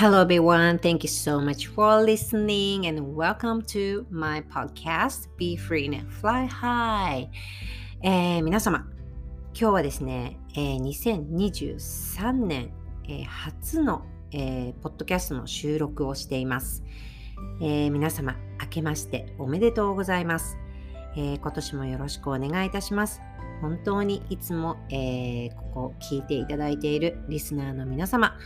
[0.00, 0.78] Hello, everyone.
[0.78, 6.46] Thank you so much for listening and welcome to my podcast Be Free and Fly
[6.46, 7.28] High、
[8.04, 8.86] えー、皆様、
[9.60, 12.70] 今日はですね、えー、2023年、
[13.08, 16.84] えー、初の、えー、ポッドキャストの収録をしています、
[17.60, 20.58] えー、皆様、明けましておめでとうございます、
[21.16, 23.20] えー、今年もよろしくお願いいたします。
[23.60, 28.36] 本当にいつも、えー、ここ聞いていただいているリスナーの皆様、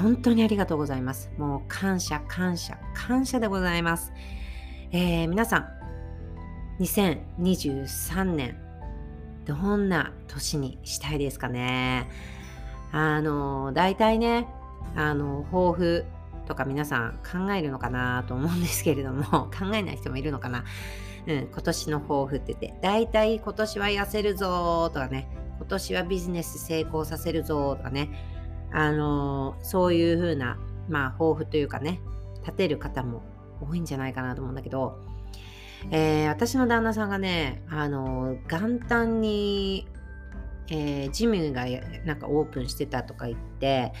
[0.00, 1.30] 本当にありがとうございます。
[1.38, 4.12] もう感謝、感謝、感謝でございます。
[4.92, 8.56] えー、皆さん、2023年、
[9.44, 12.08] どんな年にしたいですかね？
[12.92, 14.46] あの、大体ね、
[14.94, 16.04] あの、抱負
[16.46, 20.64] とか皆さん考えるのかなと思うんですけれども、考えない人もいるのかな？
[21.26, 28.08] うん、今年の抱負って言って、大体今年は痩せるぞとかね、今年はビジネス成功させるぞとかね、
[28.72, 32.00] あのそういう風な、まあ、抱負というかね、
[32.40, 33.22] 立てる方も
[33.60, 34.98] 多いんじゃないかなと思うんだけど、
[35.90, 39.86] えー、私の旦那さんがね、あの元旦に、
[40.70, 41.66] え、ジムが
[42.04, 43.92] なんかオープンしてたとか言って、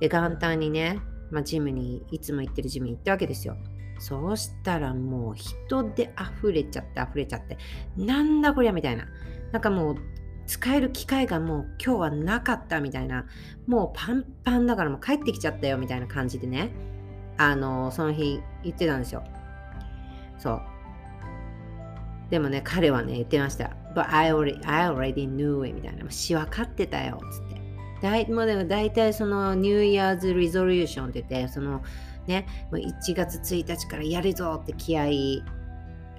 [0.00, 1.00] で元旦にね、
[1.30, 3.56] まあ、ジムにいつも行ってるジムに行ったわけですよ。
[4.02, 7.56] そうしたらもう人で溢れちゃって溢れちゃって、
[7.96, 9.06] なんだこりゃみたいな。
[9.52, 9.96] なんかもう
[10.44, 13.26] 使える機会がもう今日はなかったみたいな、
[13.68, 16.72] もうパンパンだからもう帰ってきちゃったよみたいな感じでね、
[17.38, 19.22] あの、その日言ってたんですよ。
[20.36, 20.62] そう。
[22.28, 23.76] でもね、彼はね、言ってました。
[23.94, 26.10] But I already, I already knew it みたいな。
[26.10, 27.62] し分かってたよ、つって。
[28.02, 31.82] だいもうでも大体その New Year's Resolution って言って、その
[32.26, 35.44] ね、もう1月1日からやるぞって気合い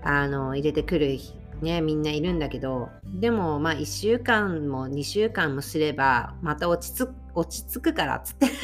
[0.03, 1.17] あの入れてくる
[1.61, 8.47] ね、みんないるんだけど、でもまあ1週間も2週間もすれば、また落ち着落ち着くからっつって。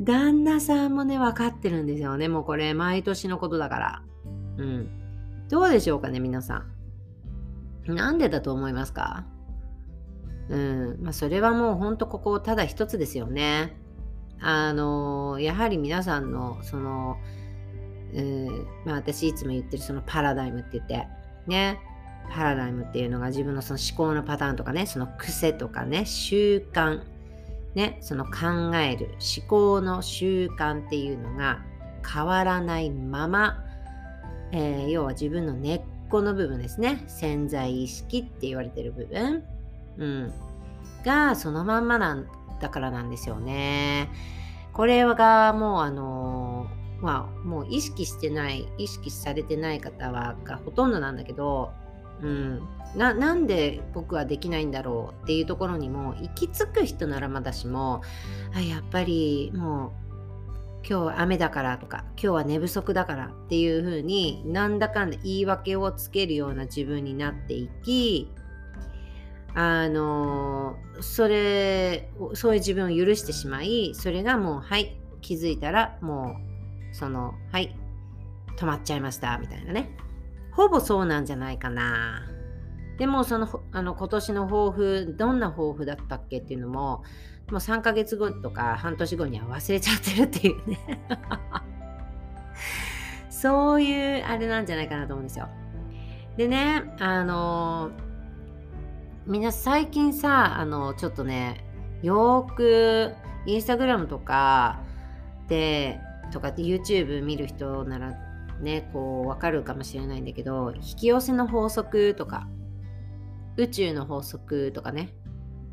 [0.00, 2.28] 旦那さんもね、分かってるんですよね。
[2.28, 4.02] もうこれ、毎年のことだから。
[4.58, 4.88] うん。
[5.48, 6.64] どうでしょうかね、皆さ
[7.86, 7.94] ん。
[7.94, 9.24] なんでだと思いますか？
[10.48, 10.98] うん。
[11.00, 13.76] まあ、それはもうほんとここ、ただ一つですよね。
[14.40, 17.16] あのやはり皆さんの、その、
[18.12, 21.06] うんまあ、私いつも言ってるそのパラダイムって言って
[21.46, 21.80] ね
[22.30, 27.02] パラダイムっていうのが自分のその思考のパターンとかねその癖とかね習慣
[27.74, 31.60] ねその考える思考の習慣っていうのが
[32.06, 33.64] 変わらないまま、
[34.52, 35.80] えー、要は自分の根っ
[36.14, 39.42] この部分ですね潜在意識って言われてる部分、
[39.98, 40.32] うん、
[41.04, 42.28] がそのまんまなん
[42.60, 44.10] だからなんですよね。
[44.72, 46.66] これがもうあの
[47.00, 51.70] まあ、もう意識してない意識されてない方はがほとんどなんだけど、
[52.22, 52.62] うん、
[52.96, 58.00] ななんで僕はできないんだろうっていうところにも行き着く人ならまだしも
[58.54, 60.04] あやっぱりもう
[60.88, 68.30] 今日は雨だからとか今日は寝不足だからっていう風になんだかんだ言い訳をつけるような自分になっていき
[69.54, 76.54] あのそれそういう自分を許してしまいそれがもうはい気づいたらもう
[76.94, 77.74] その、はい、
[78.56, 79.90] 止まっちゃいました、みたいなね。
[80.52, 82.22] ほぼそうなんじゃないかな。
[82.98, 87.02] でも、その、あの、今年の抱負、どんな抱負だったっけっていうのも、
[87.50, 90.78] もう3ヶ月後とか半年後には忘れちゃってるっていうね。
[93.28, 95.48] そういうあれなんじゃないかなと思うんですよ。
[96.36, 97.90] でね、あの
[99.26, 101.64] みんな最近さ、あの、ちょっとね、
[102.02, 103.14] よーく
[103.46, 104.80] インスタグラムとか
[105.48, 105.98] で
[106.30, 108.12] とかって YouTube 見る人なら
[108.60, 112.46] ねこうわかるかもしれないんだけど引き寄せの法則とか
[113.56, 115.14] 宇宙の法則とかね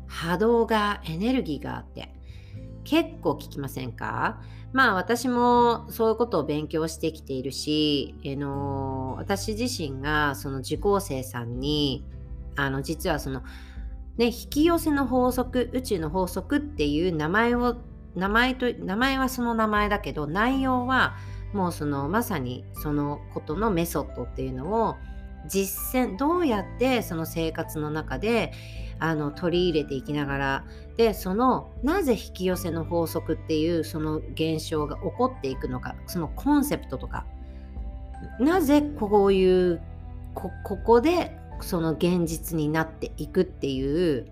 [0.06, 2.14] 波動がエネルギーがあって
[2.84, 4.40] 結構聞きませんか？
[4.72, 12.04] まあ私もそういうことを勉強してきているし、えの私自身がその受講生さんに
[12.56, 13.42] あの実はその
[14.16, 17.76] ね引き寄せの法則宇宙の法則っていう名前を
[18.14, 21.16] 名前と名前はその名前だけど内容は
[21.52, 24.96] もうそのまさにそのことのメソッドっていうのを
[25.48, 28.52] 実践どうやってその生活の中で
[28.98, 30.64] あの取り入れていきながら
[30.96, 37.26] でそのなぜ引き寄せの法則っていうその現象が起こっていくのかそのコンセプトとか
[38.38, 39.82] なぜこういう
[40.34, 40.50] こ
[40.84, 44.30] こでその現実になっていくっていう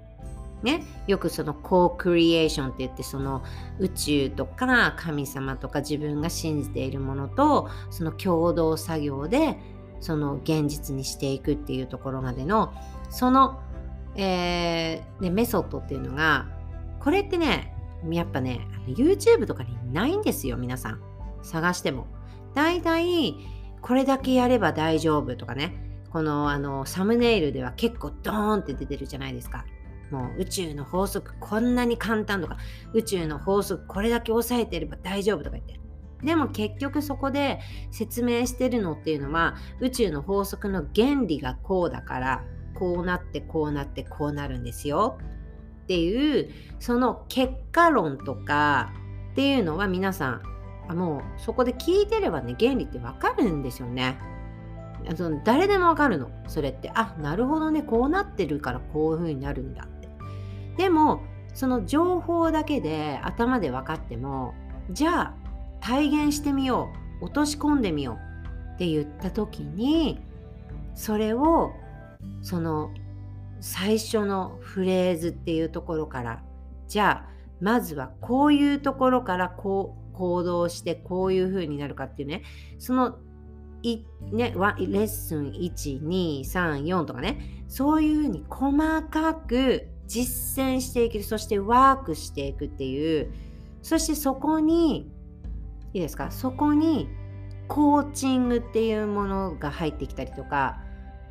[0.62, 3.43] ね、よくそのコークリエーションって言ってその
[3.79, 9.59] 宇宙とか神様とか自分が信じているものとその共同作業で
[10.00, 12.75] その現実にしていくっていうところまでの
[13.09, 13.61] その
[14.17, 16.49] えー、ね、メソッドっていうのが
[16.99, 17.75] これってね
[18.11, 21.00] やっぱね YouTube とかにないんですよ皆さん。
[21.43, 22.06] 探しても。
[22.55, 23.37] だいたい
[23.81, 25.89] これだけやれば大丈夫とかね。
[26.12, 29.64] このあのサムネイルでは結構ドーンって出てるじゃないですか。
[30.10, 32.56] もう宇宙の法則こんなに簡単とか
[32.92, 35.80] 宇宙の法則これだけ押さえてれば大丈夫とか言って。
[36.22, 37.60] でも結局そこで
[37.90, 45.18] 説明してるのっていうのは宇宙の法則の原理がこうだからこうなってこうなってこうなるんですよ。
[45.84, 48.92] っていうその結果論とか
[49.32, 50.40] っていうのは皆さ
[50.88, 54.18] んもうそこで聞いてればね原理ってわかるんですよね。
[55.17, 56.31] その誰でもわかるの。
[56.47, 56.91] それって。
[56.94, 57.82] あなるほどね。
[57.82, 60.08] こうなってるからこういう風になるんだって。
[60.76, 61.23] でも
[61.55, 64.55] その情報だけで頭で分かっても
[64.91, 65.35] じゃあ
[65.81, 67.00] 体現してみよう。
[67.20, 70.20] 落とし込んでみようって言った時に
[70.94, 71.73] それを
[72.43, 72.91] その
[73.61, 76.43] 最初のフレーズっていうところから
[76.88, 77.31] じゃあ
[77.61, 82.43] まずはこういうところからこう行動してこういう風になるかっていうね。
[82.79, 83.19] その
[83.82, 87.65] ね、レッスン1234とかね。
[87.69, 93.32] そういう風に細かく実践していくそしてワークしていくっていう。
[93.82, 95.11] そしてそこに
[95.93, 96.31] いいですか？
[96.31, 97.09] そこに
[97.69, 100.81] コーチングっていうものが入ってきたりとか、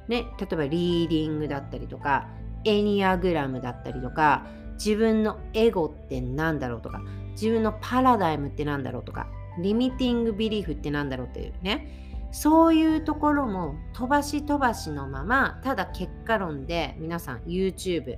[0.07, 2.28] ね、例えばリーディングだったりとか。
[2.66, 4.46] エニアグラムだったりとか。
[4.74, 7.01] 自分のエゴって何だろうとか。
[7.31, 9.28] 自分のパラダイムって何だろうとか。
[9.62, 12.08] リミティングビリーフって何だろうっていうね。
[12.31, 18.17] そういうところも飛ばし飛ばしのままただ結果論で皆さん YouTube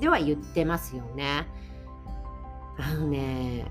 [0.00, 1.46] では言ってますよね。
[2.78, 3.66] あのね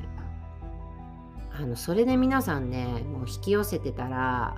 [1.53, 4.55] あのそれで皆さんねもう引き寄せてたら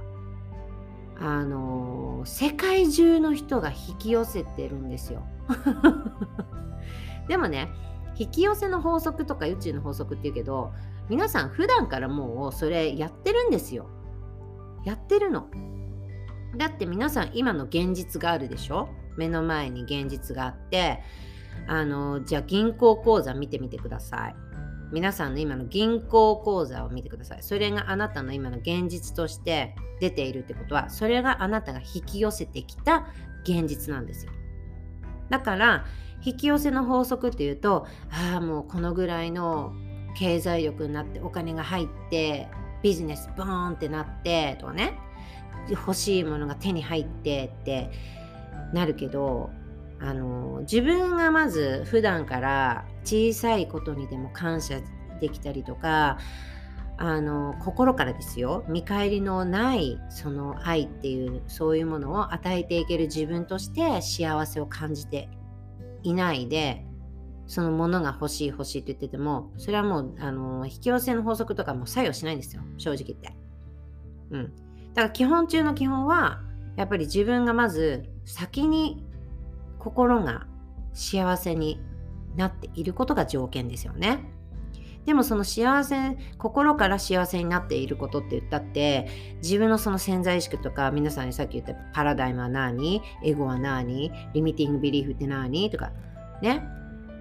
[1.19, 5.23] あの世界中の人が引き寄せてるんですよ。
[7.27, 7.69] でもね
[8.15, 10.71] 引き寄せの法則とか宇宙の法則っていうけど
[11.09, 13.87] 皆さん普段からもうそれやってるんですよ。
[14.85, 15.47] やってるの。
[16.57, 18.89] だって皆さん今の現実があるでしょ？
[19.17, 21.01] 目の前に現実があって
[21.67, 24.35] あのじゃあ銀行口座見てみてください。
[24.91, 27.39] 皆さんの今の銀行口座を見てください。
[27.41, 33.07] それがあなたの今の現実として出ているってことは、それがあなたが引き寄せてきた
[33.43, 34.31] 現実なんですよ。
[35.31, 35.85] だから、
[36.23, 39.73] 引き寄せの法則っていうと、ああ、もうこのぐらいの
[40.15, 42.47] 経済力になってお金が入って、
[42.83, 44.99] ビジネスボーンってなってとかね、
[45.69, 47.89] 欲しいものが手に入ってって
[48.73, 49.49] なるけど、
[49.99, 54.81] あの自分がまず普段から小さいことにでも感謝
[55.21, 56.17] できたりとか
[56.97, 58.65] あの心からですよ。
[58.67, 65.29] 見返りのないその愛っていうそういうものを与えていける自分として幸せを感じて
[66.03, 66.85] いないで
[67.45, 72.61] そのものが欲しい欲しいって言っててもそれはもうあの引き寄せの法則とかも作用しないんですよ。
[72.77, 73.35] 正直言って。
[74.31, 74.53] うん、
[74.93, 76.41] だから基本中の基本は
[76.75, 79.05] やっぱり自分がまず先に
[79.77, 80.47] 心が
[80.93, 81.79] 幸せに
[82.35, 84.25] なっていることが条件ですよね。
[85.05, 93.01] でもその幸せ心から幸せになっていることって言ったって自分のその潜在意識とか皆さんにさっき言ったパラダイムは何？
[93.21, 94.11] エゴは何？
[94.33, 95.69] リミティングビリーフって何？
[95.69, 95.91] とか
[96.41, 96.65] ね。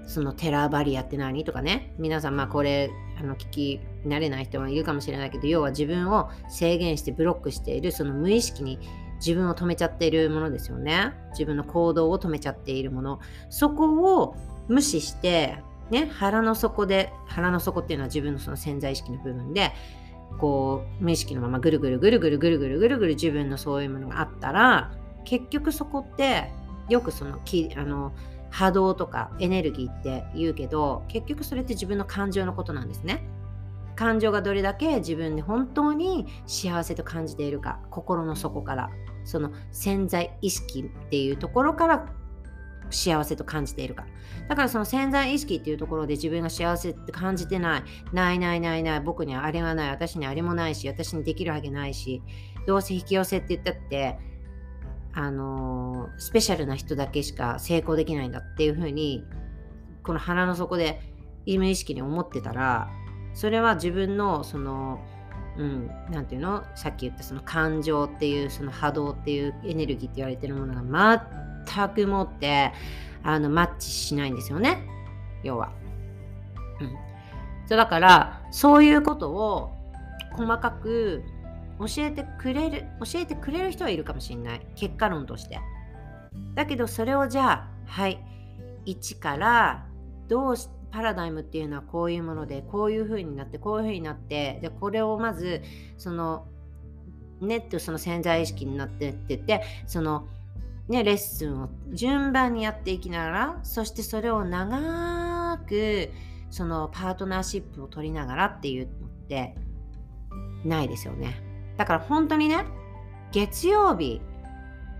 [0.07, 1.45] そのテラバリアって何？
[1.45, 1.95] とかね。
[1.99, 8.79] 皆さんまあこれあの聞き慣れない人もいるかもしれないけど要は自分を制限してブロックしているその無意識に
[9.17, 11.13] 自分を止めちゃっているものですよね。
[11.31, 13.21] 自分の行動を止めちゃっているもの。
[13.49, 14.37] そこを
[14.69, 15.59] 無視して
[15.91, 19.73] ね腹の底で腹の底っていうのは自分のその潜在意識の部分で
[20.39, 24.93] こう無意識のままぐるぐるぐるぐるぐるぐるぐるぐる自分のそういうものがあったら
[25.25, 26.51] 結局そこって
[26.89, 28.13] よくそのきあの
[28.53, 33.27] 波動とかエネルギーって言うけど結局それって自分の感情のことなんですね。
[33.97, 38.91] 感情がどれだけ自分で本当に幸せと感じているか心の底から。
[39.25, 42.07] その潜在意識っていうところから
[42.91, 44.05] 幸せと感じているか。
[44.49, 47.83] だからその潜在意識っていうところで自分が幸せって感じてない。
[48.13, 49.01] ないないないない。
[49.01, 49.91] 僕にはあれはない。
[49.91, 52.23] 私にあれもないし私にできるわけないし
[52.67, 54.19] どうせ引き寄せって言ったって
[55.15, 59.25] あの、スペシャルな人だけしか成功できないんだっていうふうに
[60.03, 61.01] この腹の底で
[61.47, 62.89] 無意識に思ってたら
[63.35, 65.01] それは自分のその
[65.57, 65.91] うん、
[66.29, 66.65] ていうの？
[66.75, 71.27] さっき言ったその感情っていうその波動っていうエネルギーって言われてるものが
[71.69, 72.73] 全くもって
[73.23, 74.87] あのマッチしないんですよね。
[75.43, 75.73] 要は。
[76.81, 76.89] うん、
[77.67, 79.77] そうだからそういうことを
[80.33, 81.23] 細かく
[81.87, 85.61] 教えてくれる教えてくれる人はいるかもしれない結果論として。
[86.55, 88.23] だけどそれをじゃあはい
[88.87, 89.87] 1から
[90.29, 90.57] どう
[90.91, 95.63] パラダイムっていうのはこういうものでこういう風になってこういう風になってでこれをまず
[95.97, 96.47] その
[97.41, 100.29] ネットその潜在意識になってっててその
[100.89, 106.11] ねレッスンを順番にやっていきながらそしてそれを長く
[106.51, 109.55] そのパートナーシップを取りながらっていうのって
[110.65, 112.65] ないですよねだから本当にね
[113.33, 114.21] 月曜日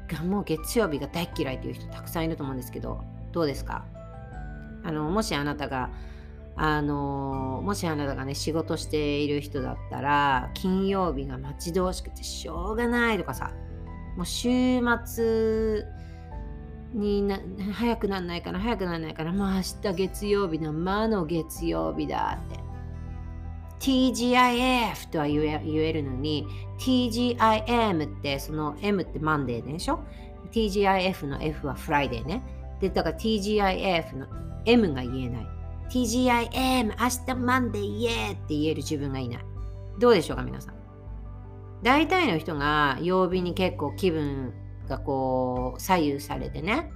[0.09, 3.03] がもう月曜日が大嫌いっていう人たくさんいると思うんですけど
[3.33, 3.85] どうですか？
[4.85, 5.91] あのもしあなたが
[6.57, 13.53] あのもしあなたがね仕事している人だったら金曜日が待ち遠しくてしょうがないとかさ
[14.17, 15.85] もう週末
[16.93, 17.39] にな
[17.73, 22.72] 早くなんないかな早くなんないかなもう明日月曜日の魔の月曜日だって。
[23.83, 26.47] TGIF とは言えるのに
[26.79, 29.99] TGIM ってその M って Monday でしょ
[30.53, 32.43] ？TGIF の F は Friday ね。
[32.81, 34.27] でだから TGIF の
[34.67, 35.47] M が言えない。
[35.91, 39.45] TGIM 明日 Monday yeah って言える自分がいない。
[39.99, 40.75] どうでしょうか皆さん？
[41.83, 44.55] 大体の人が曜日に結構気分
[44.89, 46.93] がこう左右されてね。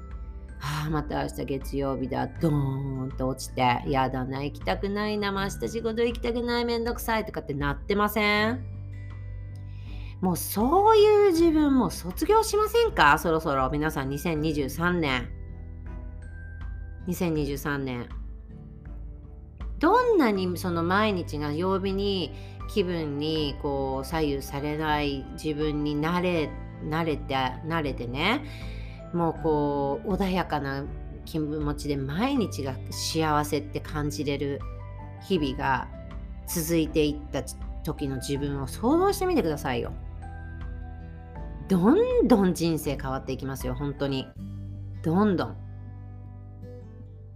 [0.61, 2.27] ああまた明日月曜日だ。
[2.27, 3.83] ドーンと落ちて。
[3.87, 5.19] やだな行きたくない。
[5.19, 8.65] な明日仕事行きたくないめんどくさいとかってなってません？
[10.21, 13.19] もうそういう自分も卒業しませんか？
[13.19, 13.69] そろそろ。
[13.71, 15.29] 皆さん2023年。
[17.07, 18.09] 2023年。
[19.79, 22.33] どんなにその毎日が曜日に
[22.73, 26.51] 気分にこう左右されない自分になれ
[26.83, 28.43] 慣れて慣れてね。
[29.13, 30.85] もうこう穏やかな
[31.25, 34.61] 気持ちで毎日が幸せって感じれる
[35.27, 35.89] 日々が
[36.47, 37.43] 続いていった
[37.83, 39.93] 時の自分を想像してみてくださいよ。
[41.69, 44.29] どんどん人生変わっていきますよ本当に。
[45.03, 45.57] どんどん。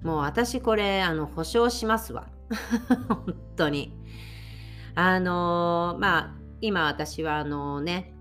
[0.03, 2.29] もう私これあの保証しますわ。
[3.09, 3.93] 本当に。
[4.95, 8.15] あのー、まあ今私はあのね、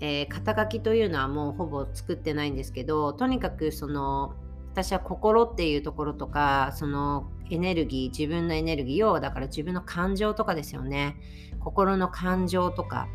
[0.00, 4.34] えー、肩書きというのはもうほぼ作ってないんですけどとにかくその
[4.72, 11.16] 私は心っていうところとかそのエネルギー自分のエネルギー要はだから自分の感情とかですよね。
[11.58, 13.08] 心の感情とか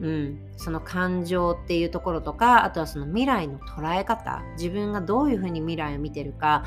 [0.00, 6.64] うん、その感情っていうところとかあとはその未来の捉え方自分がどういうふうに未来を見てるか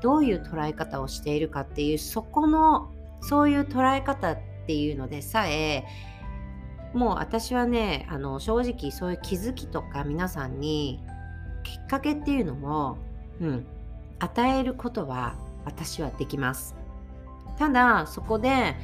[0.00, 5.84] どういう捉え方をしているかっていうそこのそういう捉え方っていうのでさえ
[6.94, 11.02] もう私はねあの正直そういう気づきとか皆さんに
[11.62, 12.98] きっかけっていうのも、
[13.40, 13.66] うん、
[14.18, 15.34] 与えることは
[15.64, 16.74] 私はできます。
[17.58, 18.76] ただそこで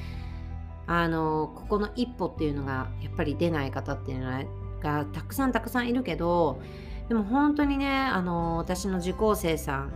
[0.86, 4.44] あのここの一歩っていうのがやっぱり出ない方っていうの
[4.80, 6.60] がたくさんたくさんいるけど
[7.08, 9.92] でも本当にねあの私の受講生さん、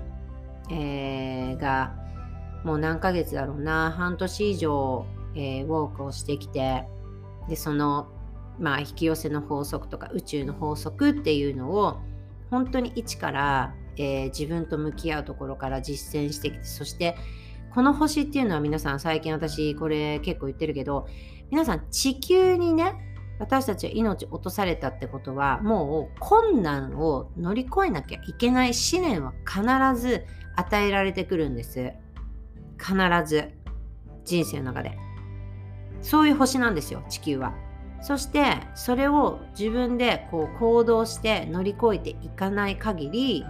[0.71, 1.95] えー、が
[2.65, 6.87] もう何ヶ月だろうな半年以上、えー、ウォークをしてきて
[7.49, 8.09] でその
[8.59, 12.01] まあ引き寄せの法則とか宇宙の法則っていうのを
[12.51, 17.17] 本当に一から、えー、自分と向き合うところから実践してきてそして
[17.75, 21.07] この星っていうのは皆さん最近私これ結構言ってるけど
[21.51, 22.95] 皆さん地球にね
[23.39, 31.93] 私たちは命落とされたってことはもう困難を乗り越えなきゃいけない試練は必ず与えられてくるんです。
[32.79, 32.95] 必
[33.27, 33.51] ず。
[34.25, 34.97] 人生の中で。
[36.03, 37.55] そういう星なんですよ地球は
[38.03, 43.45] そしてそれを自分でこう行動して乗り越えていかない限り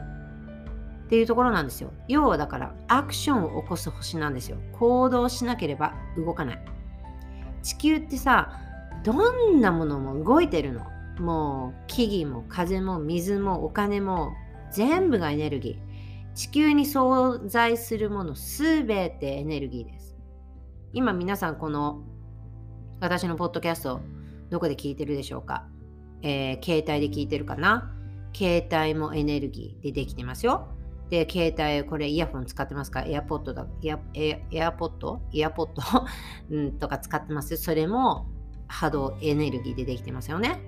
[1.07, 1.93] っていうところなんですよ。
[2.09, 4.59] 要はだからアクションを起こす星なんですよ。
[4.73, 6.65] 行動しなければ動かない。
[7.63, 8.61] 地球ってさ、
[9.05, 9.13] ど
[9.55, 10.87] んなものも動いてるの。
[11.19, 14.33] もう木々も風も水もお金も
[14.71, 16.35] 全部がエネルギー。
[16.35, 20.17] 地球に存在するものすべてエネルギーです。
[20.95, 22.03] 今皆さんこの
[23.03, 24.01] 私のポッドキャスト
[24.49, 25.67] どこで聞いてるでしょうか、
[26.23, 27.93] えー、携帯で聞いてるかな？
[28.33, 30.69] 携帯もエネルギーでできてますよ。
[31.11, 33.03] で、携帯、これイヤホン使ってますか？
[33.05, 35.21] エアポッドだ、エアエアポッド？
[35.33, 35.83] イヤポッド？
[36.57, 38.29] うんとか使ってますそれも
[38.69, 40.61] 波動エネルギーでできてますよね。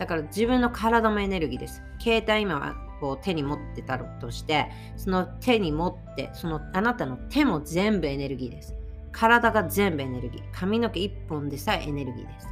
[0.00, 1.84] だから自分の体もエネルギーです。
[2.00, 8.74] 携帯今はこう手に持ってたとして、その手に持って、そのあなたの手も全部エネルギーです。
[9.14, 10.42] 体が全部エネルギー。
[10.52, 12.48] 髪の毛一本でさえエネルギーです。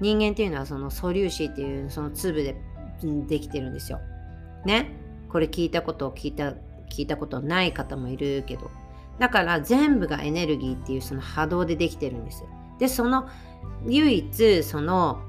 [0.00, 2.56] 人間っていうのはその素粒子っていうその粒で
[3.02, 3.98] できてるんですよ。
[4.64, 4.90] ね？
[5.34, 6.54] これ聞いたことを聞いた
[6.88, 8.70] 聞いたことない方もいるけど
[9.18, 12.44] だから全部がエネルギーっていうその波動でできてるんです
[12.78, 13.28] でその
[13.84, 15.20] 唯一その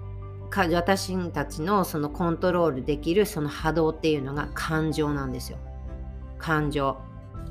[0.52, 5.58] 私たちのそのコントロールできるその波動っていうのが感情なんですよ
[6.38, 6.98] 感情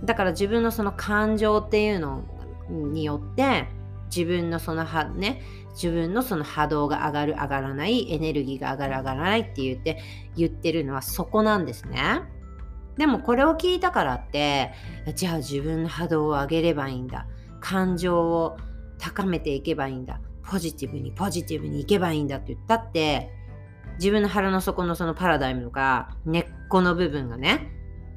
[0.04, 2.22] だから自分のその感情っていうの
[2.68, 3.66] によって
[4.14, 9.98] 自分のそのはね自分のその波動が上がる上がらないエネルギーが上がる上がらないって言って
[10.36, 12.22] 言ってるのはそこなんですね。
[12.96, 14.72] でもこれを聞いたからって
[15.16, 17.26] じゃあ自分の波動を上げればいいんだ。
[17.60, 18.56] 感情を
[18.98, 20.20] 高めていけばいいんだ。
[20.48, 23.30] ポジティブにポジティブにいけばいいんだって言ったって
[23.98, 27.70] 自分の腹の底のそのパラダイムとか根っこの部分がね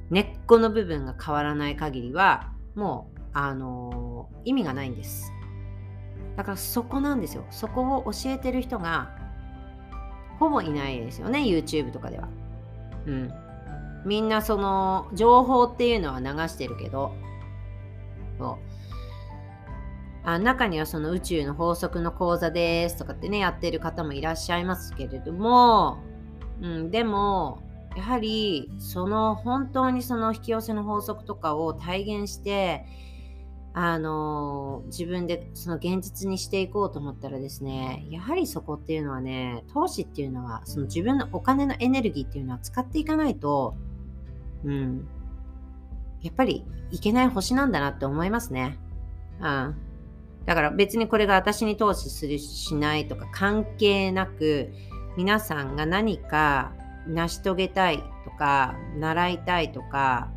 [0.09, 5.32] 根っこの部分が変わらない限りはもうあの、意味がないんです。
[6.36, 7.46] だからそこなんですよ。
[7.51, 9.12] そこを教えてる人が
[10.39, 12.29] ほぼいないですよね YouTube とかでは。
[13.06, 13.32] うん。
[14.06, 17.13] みんなその情報っていうのは流してるけど
[18.39, 18.58] そう。
[20.24, 26.00] あ中にはその宇宙の法則の講座ですとかってねやってる方もいらっしゃいますけれども、
[26.62, 27.62] うん、でも
[27.96, 32.86] やはりその本当にその引き寄せの法則とかを体現して
[33.79, 43.75] あの自分でその現実にしていこうと思ったらですねやはりそこっていうのはね投資っていうのはその自分のお金のエネルギーっていうのは使っていかないと
[44.65, 45.07] うん
[46.24, 48.79] やっぱりいけない星なんだなって思いますね。
[49.39, 49.75] うん。
[50.48, 54.74] だから別にこれが私に投資するしないとか関係なく
[55.17, 56.74] 皆さんが何か
[57.05, 60.31] 成し遂げたいとか習いたいとか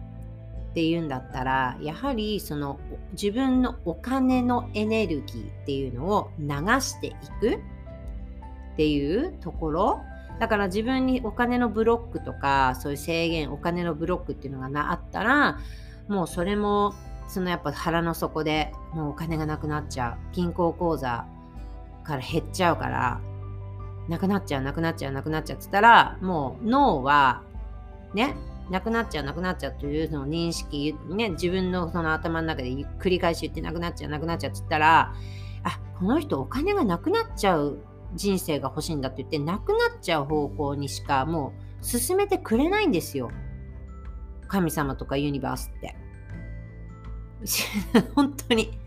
[0.70, 2.78] っていうんだったらやはりその
[3.12, 6.46] 自分のお金のエネルギーっていうのを流
[6.80, 10.00] していくっていうところ。
[10.38, 15.58] だから自分にお金のブロックとかそういう制限お金のブロックっていうのがあったら
[16.08, 16.94] もうそれも
[17.28, 20.34] そのやっぱ腹の底でもうお金がなくなっちゃう。
[20.34, 21.26] 銀行口座
[22.04, 23.20] から減っちゃうから
[24.08, 27.42] なくなっちゃうなくなっちゃうなくなっちゃうっつったらもう脳は
[28.14, 28.34] ね
[28.70, 35.12] なくなっちゃうなくなっちゃうというの認識、ね、自分のその頭の中で繰り返し言ってなくなっちゃうなくなっちゃうっつったら
[35.64, 37.78] あこの人お金がなくなっちゃう
[38.14, 43.30] 人生が欲しいんだって言ってなくなっちゃう方向にしかもう進めてくれないんですよ。
[44.48, 45.96] 神様とかユニバースって。
[48.14, 48.78] 本当に。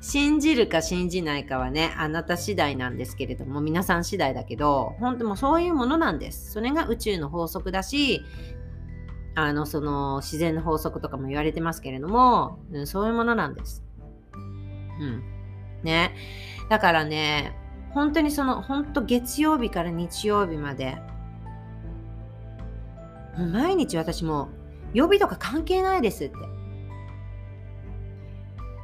[0.00, 6.52] 信じるか信じないかはね、あなた次第なんですけれども、皆さん次第だけど、本当もうそういうものなんです。
[6.52, 8.22] それが宇宙の法則だし、
[9.34, 13.84] あの、その自然の法則とかも言われてますけれども、うん、そういうものなんです。
[15.00, 15.22] うん。
[15.82, 16.14] ね。
[16.70, 17.56] だからね、
[17.90, 20.98] 本当にその、本当月曜日から日曜日まで、
[23.36, 24.48] 毎日私も、
[24.92, 26.36] 曜日とか関係ないですって。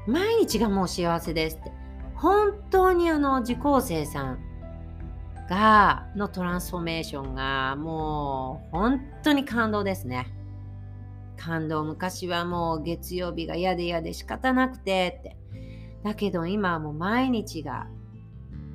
[0.07, 1.73] 毎日がもう幸せですって。
[2.17, 4.39] 本当にあの、受講生さん
[5.49, 10.27] が、のトランスフォーメーションが、もう、本当に感動ですね。
[11.41, 11.85] 感動。
[11.85, 15.37] 昔はもう月曜日が嫌で嫌で仕方なくてって。
[16.05, 17.87] だけど今はもう毎日が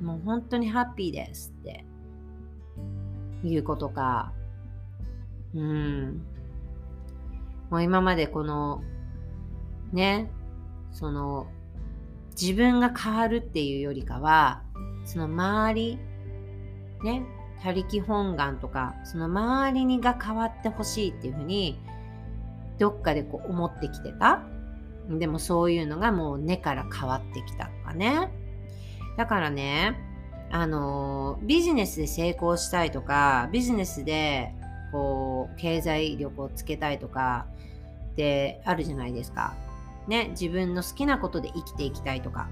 [0.02, 1.84] もう本当にハッピーですって
[3.44, 4.32] いうことか。
[5.54, 6.22] うん。
[7.70, 8.82] もう今までこの
[9.92, 10.30] ね、
[10.90, 11.46] その
[12.40, 14.62] 自分が変わるっていうよりかは、
[15.04, 15.98] その周り、
[17.04, 17.22] ね、
[17.62, 21.80] 他力本願とか、その周りにが変わってほしいっていうふうに
[22.78, 24.42] どっかでこう思ってきてた？
[25.08, 28.30] でもそういうのがもう根から変わってきたとかね。
[29.16, 29.98] だからね、
[30.50, 34.52] あのビジネスで成功したいとか、ビジネスで
[34.92, 37.46] こう経済力をつけたいとか
[38.12, 39.54] ってあるじゃないですか。
[40.08, 42.48] ね、自分の好きなことで生きていきたいとか。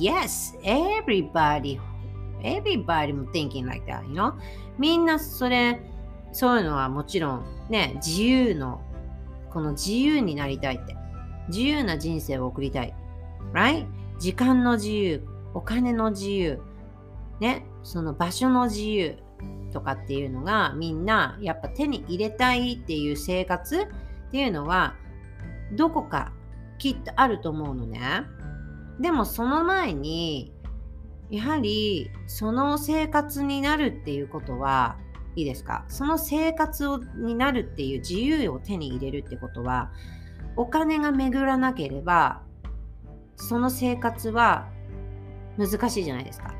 [0.00, 1.78] Yes, everybody,
[2.42, 4.34] everybody も thinking like that, you know?
[4.78, 5.80] みんなそれ、
[6.32, 8.80] そういうのはもちろんね、自由の
[9.52, 10.96] この自由になりたいって。
[11.48, 12.94] 自由な人生を送りたい。
[13.52, 13.86] Right?
[14.18, 16.60] 時間の自由、お金の自由、
[17.40, 19.16] ね、その場所の自由
[19.72, 23.88] とかっていうのがみんなやっぱ手に入れたいっていう生活
[24.28, 24.94] っていうのは
[25.72, 26.32] どこか
[26.78, 28.00] きっとあると思うのね。
[29.00, 30.52] でもその前に
[31.30, 34.98] やはりその生活になるっていうことは
[35.36, 35.84] いいですか？
[35.88, 39.90] その生活をになるっていう自由を手に入れるってことは
[40.56, 42.42] お金が巡らなければ
[43.36, 44.68] その生活は
[45.56, 46.54] 難しいじゃないですか。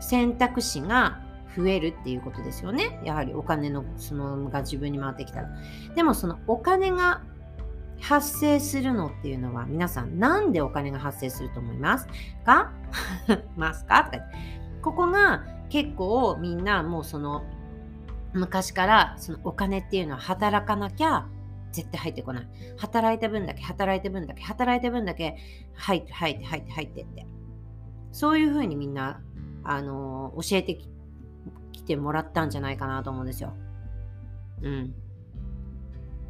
[0.00, 1.20] 選択肢が
[1.56, 3.00] 増えるっていうことですよね。
[3.04, 5.48] やはりお金のそのが自分に回ってきたら。
[5.94, 7.22] でもそのお金が
[8.00, 12.08] 発生するのっていうのは皆さんなんでお金が発生すると思います？
[12.44, 12.72] か
[13.56, 14.10] ますか？
[14.82, 17.44] ここが結構みんなもうその
[18.34, 21.26] 昔からそのお金っていうのは働かなきゃ
[21.72, 22.48] 絶対入ってこない。
[22.78, 25.36] 働いた分だけ、働いた分だけ、働いた分だけ
[25.74, 27.26] 入って、入って、入って、入ってって。
[28.12, 29.20] そういうふうにみんな、
[29.64, 30.78] あの、教えて
[31.72, 33.54] きてもらったんじゃないかなと思うんですよ。
[34.62, 34.94] うん。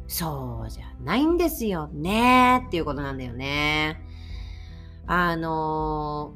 [0.07, 4.01] そうじゃないんですよねっていうことなんだよね。
[5.07, 6.33] あの、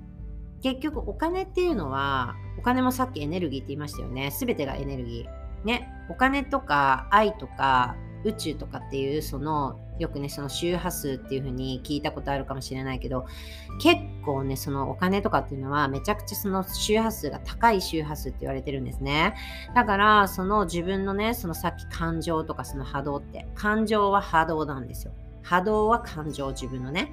[0.62, 4.32] 結局お金っていうのは、お金もさっきエネルギーって言いましたよね。
[4.32, 5.39] すべてがエネルギー。
[5.64, 5.92] ね。
[6.10, 13.26] お金とか愛とか宇宙とかっていうそのよくねその周波数っていう風に聞いたことあるかもしれないけど
[13.82, 19.36] 結構ねそのお金とかっていうのはめちゃくちゃその周波数が高い周波数って言われてるんですね
[19.76, 27.12] だからその自分のねそのさっき感情とかその波動って感情は波動なんですよ波動は感情自分のね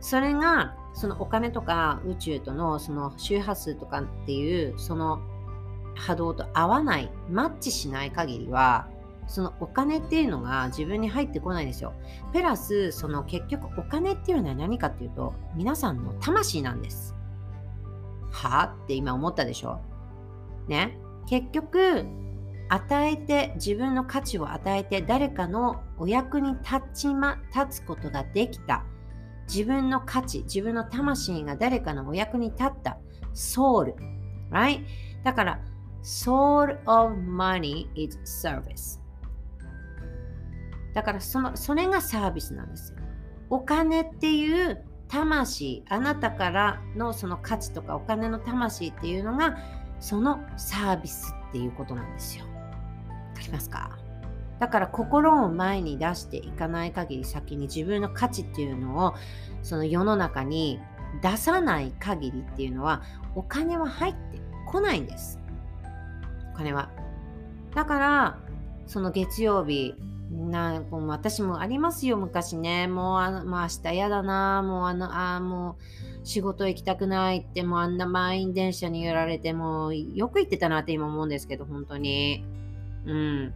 [0.00, 5.20] それがそのお金とか宇宙とのその周波数とかっていうその
[5.98, 8.88] 波動と合わないマッチしない限りは
[9.28, 11.92] そのお金っていうのが自分に入ってこないんですよ。
[12.32, 17.14] プラス、その結局お金っていうのは何かっていうと、皆さんの魂なんです。
[18.30, 19.80] はあって今思ったでしょ
[20.66, 20.98] ね。
[21.28, 22.06] 結局、
[22.70, 28.84] 与えて、自分の価値を与えて、誰かのお役に立ちま、立つことができた。
[29.46, 32.98] 自分の価値、自分の魂が誰かのお役に立った。
[33.34, 33.94] ソウル。
[34.50, 34.86] r i
[35.24, 35.60] だから、
[36.02, 39.00] soul of money is service.
[40.94, 42.98] だからそのそれがサービスなんですよ。
[43.50, 49.56] お金っていう魂、あなたからのその価値とかお金の魂っていうのが
[50.00, 52.44] そのサービスっていうことなんですよ。
[52.44, 52.50] わ
[53.34, 53.98] かりますか？
[54.58, 59.14] だから心を前に出していかない限り先に自分の価値っていうのを
[59.62, 60.80] その世の中に
[61.22, 63.02] 出さない限りっていうのは
[63.34, 65.38] お金は入ってこないんです。
[66.58, 66.90] 金は。
[67.74, 68.38] だから
[68.86, 69.94] その月曜日
[70.30, 72.86] なもう私もありますよ、昔ね。
[72.86, 74.62] もうあの、まあ、明日嫌だな。
[74.62, 75.78] もうあの、あも
[76.22, 82.44] う仕事行きたくないって、もうあんな満員電車に揺られて、もうよく行ってたなって今思うんですけど、本当に。
[83.06, 83.54] うん。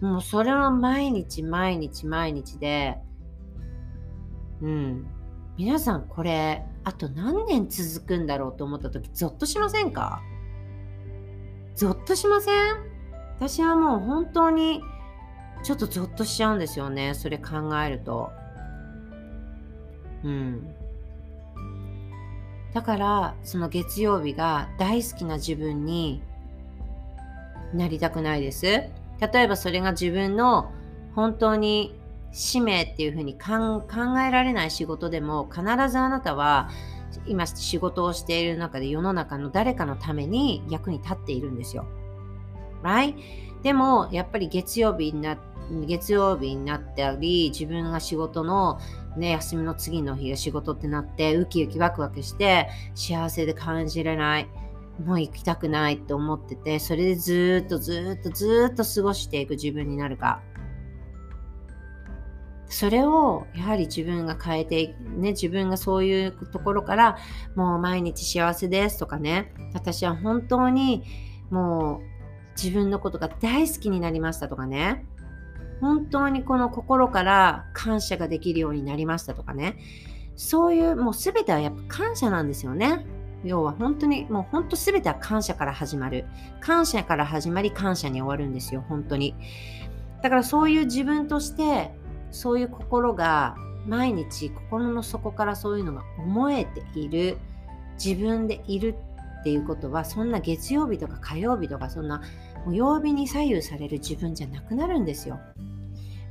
[0.00, 2.98] もうそれは毎日毎日毎日で、
[4.60, 5.06] うん。
[5.56, 10.20] 皆さんこれ、あと何年続くんだろうと思った時、ゾッとしませんか？
[11.76, 12.54] ゾッとしません？
[13.36, 14.80] 私はもう本当に、
[15.62, 18.30] ちょっとゾッとしちゃうんですよねそれ考えると。
[20.24, 20.74] うん。
[22.72, 26.22] だからその月曜日が大好きな自分に
[27.74, 28.64] なりたくないです。
[28.64, 28.90] 例
[29.34, 30.72] えばそれが自分の
[31.14, 31.98] 本当に
[32.32, 33.86] 使命っていうふうに考
[34.26, 36.70] えられない仕事でも必ずあなたは
[37.26, 41.86] 今仕事をしている中で世の中の誰かのために役に立っているんですよ。
[42.82, 43.14] Right?
[43.62, 45.38] でもやっぱり月曜日にな
[45.86, 48.78] 月曜日になったり自分が仕事の、
[49.16, 54.48] ね、休みの次の日が仕事ってなってウキウキワクワクして幸せで感じれない
[55.04, 60.40] もう行きたくないって思っててそれでずっとずっとずっと過ごしていく自分になるか
[62.68, 67.16] それをやはり自分が変えて、ね、自分がそういうところから
[67.54, 71.04] もう毎日幸せですとかね私は本当に
[71.50, 72.16] もう
[72.60, 75.04] 自分のことが大好きになりましたとかね
[75.80, 79.76] 本当にこの心から感謝ができるようになりましたとかね
[80.36, 83.06] そういうもう全てはやっぱ感謝なんですよね。
[83.44, 86.26] 要は本当にもう本当全ては感謝から始まる。
[86.60, 89.34] 感謝から始まり感謝に終わるんですよ本当に。
[90.22, 91.90] だからそういう自分として
[92.36, 97.38] そういう心が毎日心の底からそういうのが思えている
[98.02, 98.96] 自分でいる
[99.40, 102.20] っていうことはそんな月曜日とか火曜日とかそんな
[102.64, 105.38] もう曜日に左右される自分じゃなくなるんですよ。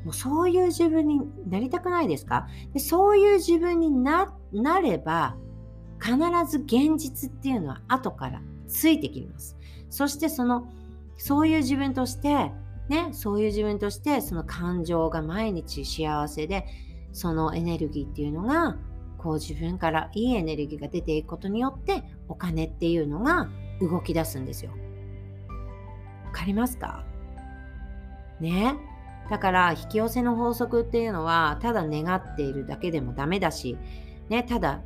[0.03, 2.47] もうそういう自分になりたくないですか？
[2.73, 4.27] でそういう自分にな
[4.81, 5.35] れば
[5.99, 9.57] 必ず現実っていうのは後からついてきます。
[9.89, 10.67] そしてその
[11.17, 12.51] そういう自分として
[12.87, 16.67] ね、そういう自分としてその感情が毎日幸せで
[17.13, 18.77] そのエネルギーっていうのが
[19.17, 23.49] こう自分からいいエネルギーが出ていくことによってお金っていうのが
[23.81, 24.71] 動き出すんですよ。
[26.25, 27.03] わかりますか？
[28.39, 28.75] ね。
[29.31, 33.77] だから引き寄せの法則っていうのはただ願っているだけでもダメだし、
[34.29, 34.81] ね、ただ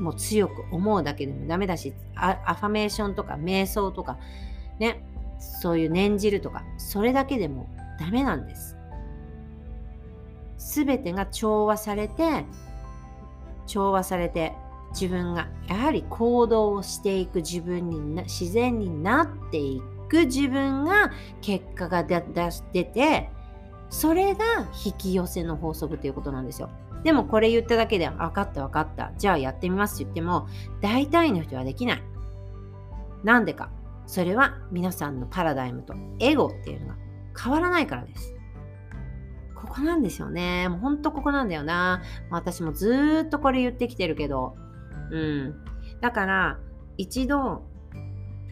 [0.00, 4.18] もう強く思うだけでもダメだしアファメーションとか瞑想とか
[4.78, 5.04] ね。
[5.42, 8.76] そういう念じるとかそれだけでもダメなんです。
[10.58, 12.44] すべてが調和されて
[13.66, 14.52] 調和されて
[14.92, 22.20] 自分がやはり行動をしていく自分に自然になっていく自分が結果が出
[22.84, 23.30] て
[23.90, 24.44] それが
[24.84, 26.70] 引き寄せの法則ということなんですよ。
[27.02, 29.12] でもこれ言っただけで分かった分かった。
[29.18, 30.46] じゃあやってみますって言っても
[30.80, 32.02] 大体の人はできない。
[33.24, 33.70] なんでか。
[34.06, 36.96] それは皆さんのパラダイムとエゴっていうのが
[37.40, 38.34] 変わらないからです。
[39.54, 40.68] ここなんですよね。
[40.68, 42.02] もうほんとここなんだよな。
[42.30, 44.56] 私もずっとこれ言ってきてるけど。
[45.10, 45.54] うん。
[46.00, 46.58] だから、
[46.98, 47.62] 一度、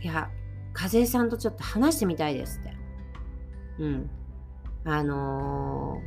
[0.02, 0.30] いや、
[0.72, 2.76] 風さんとちょっと話してみたいですって。
[3.80, 4.10] うん。
[4.84, 6.00] あの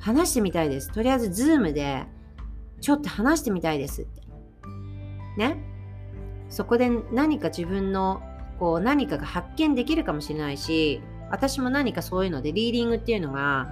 [0.00, 0.90] ー、話してみたいです。
[0.90, 2.04] とりあえず、 Zoom で、
[2.80, 4.22] ちょっと話してみたいですって。
[5.38, 5.62] ね。
[6.50, 8.20] そこで何か自分の
[8.58, 13.68] こう何かが発見できるかもしれないし私も何かそういうのでリーディングっていうのが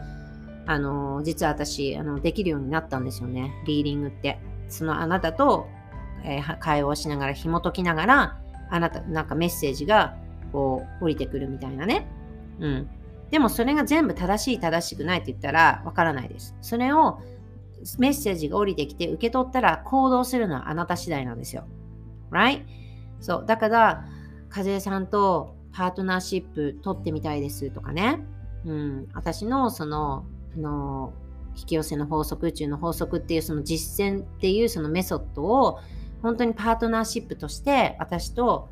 [0.67, 3.53] あの実は私あのできるようになったんですよね。
[3.67, 4.39] リーディングって。
[4.69, 5.67] そのあなたと、
[6.25, 8.39] えー、会話をしながら紐解きながら
[8.71, 10.17] あなたなんかメッセージが
[10.51, 12.07] こう降りてくるみたいなね。
[12.59, 12.89] うん。
[13.31, 16.55] でもそれが全部正しい正しくないって言ったらわからないです。
[16.61, 17.21] それを
[17.99, 21.65] メッセージが降りてきて受け取ったら行動するのはあなた次第なんですよ。
[22.31, 22.63] Right?
[23.21, 23.45] そう。
[23.47, 24.05] だから、
[24.55, 28.21] 和江さんとパートナーシップ取ってみたいですとかね。
[28.67, 29.09] うん。
[29.15, 31.13] 私のその、あの、
[31.57, 35.81] 引き寄せの法則、宇宙の法則っていうその実践っていうそのメソッドを
[36.23, 38.69] 本当にパートナーシップとして私と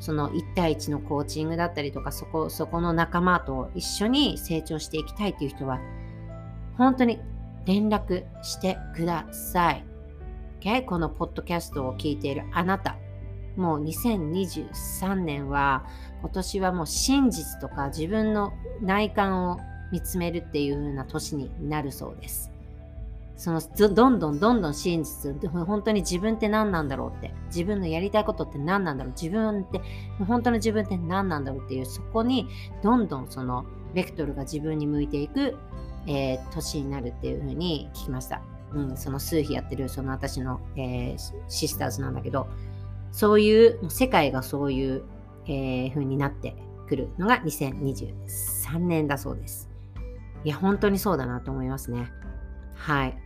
[0.00, 5.80] その1対1のコーチングだったりとかそこそこの仲間と一緒に成長していきたいっていう人は
[6.76, 7.20] 本当に
[7.66, 9.84] 連絡してください。
[10.60, 10.84] Okay?
[10.84, 12.96] このポッドキャストを聞いているあなた
[13.56, 15.84] もう2023年は
[16.20, 19.58] 今年はもう真実とか自分の内観を
[19.92, 22.50] 見つめるっていう風な年になるそうです。
[23.36, 29.80] そのどんどんどんどん真実本当に自分って何なんだろうって自分のやりたいことって何なんだろう自分って
[30.28, 32.46] 本当の自分って何なんだろうっていうそこに
[32.84, 35.56] どんどんそのベクトルが自分に向いていく、
[36.06, 38.42] えー、年になるっていう風に聞きました。
[38.74, 42.46] うん、その数比やってるその私の、えー、シスターズなんだけど
[43.12, 45.04] そういう、世界がそういう、
[45.46, 46.56] えー、風になって
[46.88, 49.70] くるのが2023年だそうです。
[50.44, 52.10] いや、本当にそうだなと思いますね。
[52.74, 53.18] はい。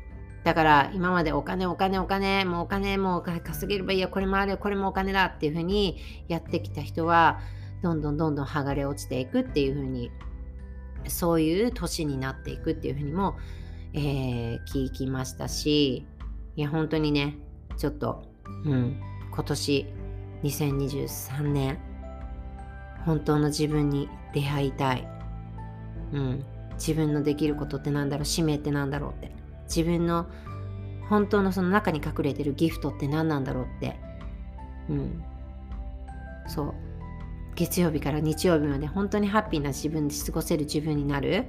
[0.46, 7.40] だから今までお金お金お金もうお金もう稼げればいいやこれもあるよこれもお金だっていう風にやってきた人は
[7.82, 10.12] どんどんどんどん剥がれ落ちていくっていう風に
[11.08, 13.36] そういう年になっていくっていう風にも、
[13.92, 16.06] えー、聞きましたし
[16.54, 17.38] いや本当にね
[17.76, 18.22] ちょっと
[18.64, 19.00] うん
[19.36, 19.86] 今年
[20.42, 21.78] 2023年
[23.04, 25.06] 本当の自分に出会いたい、
[26.12, 28.24] うん、自分のできることってなんだろう？
[28.24, 29.30] 使命ってなんだろうって。
[29.68, 30.26] 自分の
[31.08, 33.96] 本当のその中に隠れてるギフトって何なんだろうって。
[34.88, 35.22] うん。
[36.48, 36.74] そう。
[37.54, 41.44] 月曜日から日曜日まで本当にハッピーな自分で過ごせる自分になる？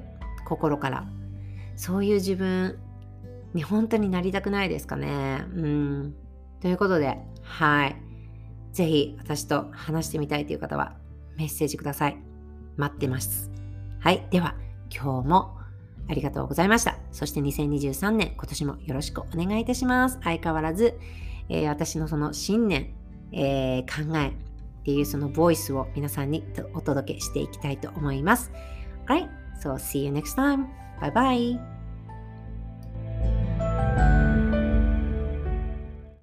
[0.45, 1.07] 心から。
[1.75, 2.77] そういう自分
[3.53, 5.45] に本当になりたくないですかね。
[5.55, 6.15] うん。
[6.61, 7.95] ということではい。
[8.73, 10.95] ぜひ私と話してみたいという方は
[11.37, 12.17] メッセージください。
[12.75, 13.49] 待ってます。
[13.99, 14.27] はい。
[14.29, 14.55] では、
[14.93, 15.57] 今日も
[16.07, 16.97] ありがとうございました。
[17.11, 20.19] そして2023年、今年もよろしくお願いいたします。
[20.23, 20.97] 相変わらず、
[21.49, 22.93] えー、私のその信念、
[23.31, 24.31] えー、考えっ
[24.83, 26.43] ていうそのボイスを皆さんに
[26.73, 28.51] お届けしていきたいと思います。
[29.07, 29.29] Alright,
[29.61, 30.65] so see you next time.
[31.01, 31.76] Bye bye.